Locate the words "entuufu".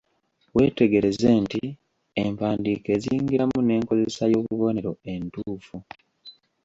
5.13-5.75